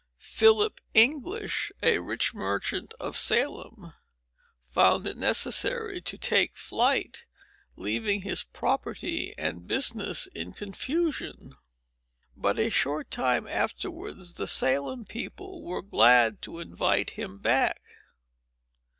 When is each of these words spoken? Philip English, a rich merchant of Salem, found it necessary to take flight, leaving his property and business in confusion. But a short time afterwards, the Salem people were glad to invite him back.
Philip 0.17 0.81
English, 0.95 1.71
a 1.83 1.99
rich 1.99 2.33
merchant 2.33 2.95
of 2.99 3.15
Salem, 3.19 3.93
found 4.63 5.05
it 5.05 5.15
necessary 5.15 6.01
to 6.01 6.17
take 6.17 6.57
flight, 6.57 7.27
leaving 7.75 8.21
his 8.23 8.41
property 8.41 9.31
and 9.37 9.67
business 9.67 10.25
in 10.25 10.53
confusion. 10.53 11.55
But 12.35 12.57
a 12.57 12.71
short 12.71 13.11
time 13.11 13.45
afterwards, 13.45 14.33
the 14.33 14.47
Salem 14.47 15.05
people 15.05 15.61
were 15.61 15.83
glad 15.83 16.41
to 16.41 16.57
invite 16.57 17.11
him 17.11 17.37
back. 17.37 17.79